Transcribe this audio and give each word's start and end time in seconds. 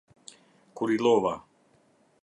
Kurillova 0.73 1.33